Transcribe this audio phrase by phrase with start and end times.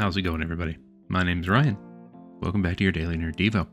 [0.00, 0.76] How's it going, everybody?
[1.06, 1.78] My name's Ryan.
[2.40, 3.68] Welcome back to your Daily Nerd Devo.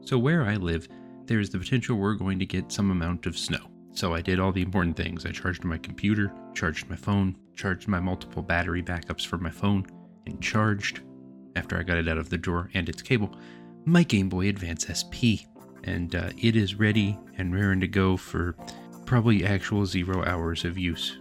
[0.00, 0.88] So, where I live,
[1.26, 3.70] there is the potential we're going to get some amount of snow.
[3.92, 5.24] So, I did all the important things.
[5.24, 9.86] I charged my computer, charged my phone, charged my multiple battery backups for my phone,
[10.26, 11.02] and charged,
[11.54, 13.32] after I got it out of the drawer and its cable,
[13.84, 15.46] my Game Boy Advance SP.
[15.84, 18.56] And uh, it is ready and raring to go for
[19.06, 21.19] probably actual zero hours of use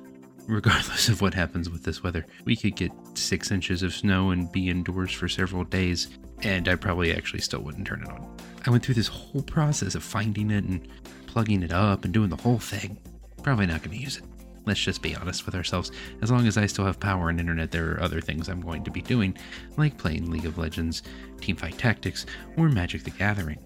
[0.49, 2.25] regardless of what happens with this weather.
[2.43, 6.09] We could get six inches of snow and be indoors for several days,
[6.41, 8.35] and I probably actually still wouldn't turn it on.
[8.65, 10.87] I went through this whole process of finding it and
[11.27, 12.97] plugging it up and doing the whole thing.
[13.43, 14.23] Probably not going to use it.
[14.65, 15.91] Let's just be honest with ourselves.
[16.21, 18.83] As long as I still have power and internet, there are other things I'm going
[18.83, 19.37] to be doing,
[19.77, 21.03] like playing League of Legends,
[21.37, 22.25] Teamfight Tactics,
[22.57, 23.59] or Magic the Gathering.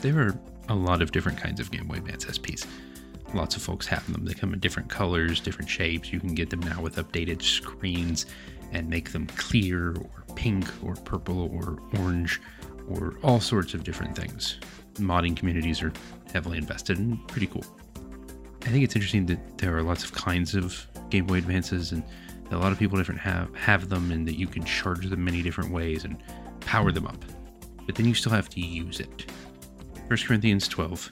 [0.00, 2.66] There are a lot of different kinds of Game Boy Advance SPs.
[3.34, 4.24] Lots of folks have them.
[4.24, 6.12] They come in different colors, different shapes.
[6.12, 8.26] You can get them now with updated screens
[8.72, 12.40] and make them clear or pink or purple or orange
[12.88, 14.58] or all sorts of different things.
[14.94, 15.92] Modding communities are
[16.32, 17.64] heavily invested and pretty cool.
[18.62, 22.02] I think it's interesting that there are lots of kinds of Game Boy Advances and
[22.50, 25.42] a lot of people different have have them and that you can charge them many
[25.42, 26.16] different ways and
[26.60, 27.24] power them up.
[27.86, 29.30] But then you still have to use it.
[30.08, 31.10] 1 Corinthians 12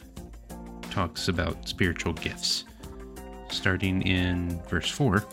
[0.94, 2.64] talks about spiritual gifts.
[3.50, 5.24] Starting in verse 4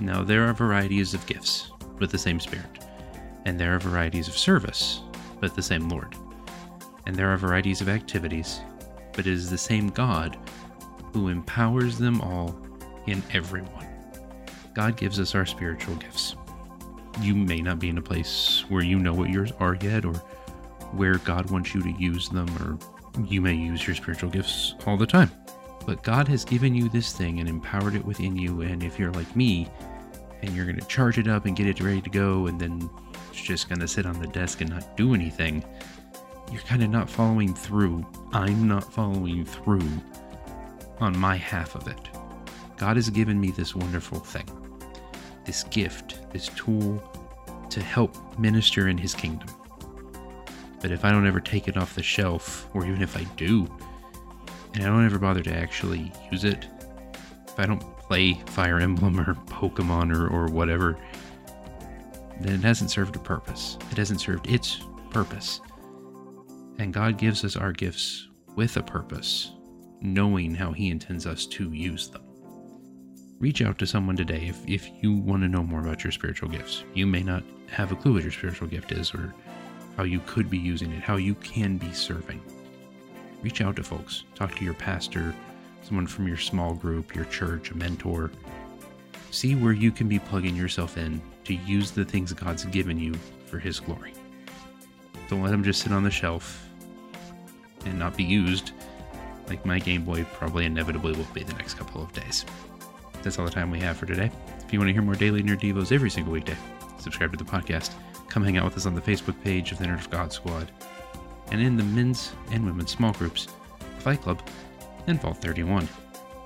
[0.00, 2.84] Now there are varieties of gifts, with the same Spirit,
[3.44, 5.02] and there are varieties of service,
[5.40, 6.16] but the same Lord.
[7.06, 8.60] And there are varieties of activities,
[9.12, 10.36] but it is the same God
[11.12, 12.58] who empowers them all
[13.06, 13.86] in everyone.
[14.74, 16.34] God gives us our spiritual gifts.
[17.20, 20.20] You may not be in a place where you know what yours are yet, or
[20.92, 22.78] where God wants you to use them, or
[23.24, 25.30] you may use your spiritual gifts all the time.
[25.86, 28.60] But God has given you this thing and empowered it within you.
[28.62, 29.68] And if you're like me
[30.42, 32.88] and you're going to charge it up and get it ready to go, and then
[33.30, 35.64] it's just going to sit on the desk and not do anything,
[36.52, 38.06] you're kind of not following through.
[38.32, 39.88] I'm not following through
[41.00, 42.08] on my half of it.
[42.76, 44.46] God has given me this wonderful thing,
[45.44, 47.02] this gift, this tool
[47.70, 49.48] to help minister in His kingdom.
[50.80, 53.66] But if I don't ever take it off the shelf, or even if I do,
[54.74, 56.66] and I don't ever bother to actually use it,
[57.46, 60.96] if I don't play Fire Emblem or Pokemon or, or whatever,
[62.40, 63.76] then it hasn't served a purpose.
[63.90, 64.80] It hasn't served its
[65.10, 65.60] purpose.
[66.78, 69.52] And God gives us our gifts with a purpose,
[70.00, 72.22] knowing how He intends us to use them.
[73.40, 76.48] Reach out to someone today if, if you want to know more about your spiritual
[76.48, 76.84] gifts.
[76.94, 79.34] You may not have a clue what your spiritual gift is or
[79.98, 82.40] how you could be using it, how you can be serving.
[83.42, 85.34] Reach out to folks, talk to your pastor,
[85.82, 88.30] someone from your small group, your church, a mentor.
[89.32, 93.12] See where you can be plugging yourself in to use the things God's given you
[93.46, 94.14] for His glory.
[95.28, 96.64] Don't let them just sit on the shelf
[97.84, 98.70] and not be used,
[99.48, 102.46] like my Game Boy probably inevitably will be the next couple of days.
[103.24, 104.30] That's all the time we have for today.
[104.64, 106.56] If you want to hear more daily nerd devos every single weekday,
[107.00, 107.90] subscribe to the podcast
[108.28, 110.70] Come hang out with us on the Facebook page of the Nerd of God Squad,
[111.50, 113.48] and in the men's and women's small groups,
[114.00, 114.42] Fight Club,
[115.06, 115.88] and Vault 31.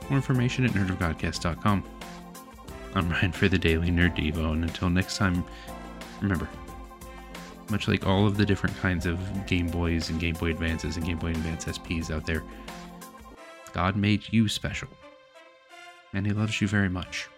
[0.08, 1.84] More information at nerdofgodcast.com.
[2.94, 5.44] I'm Ryan for the Daily Nerd Devo, and until next time,
[6.20, 6.48] remember,
[7.70, 11.06] much like all of the different kinds of Game Boys and Game Boy Advances and
[11.06, 12.44] Game Boy Advance SPs out there,
[13.72, 14.88] God made you special,
[16.12, 17.28] and He loves you very much.